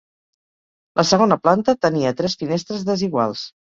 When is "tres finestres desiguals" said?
2.23-3.45